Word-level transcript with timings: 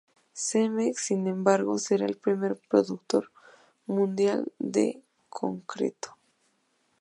Cemex, 0.33 0.99
sin 0.99 1.27
embargo, 1.27 1.77
será 1.77 2.07
el 2.07 2.17
primer 2.17 2.59
productor 2.67 3.31
mundial 3.85 4.51
de 4.57 4.99
concreto. 5.29 6.17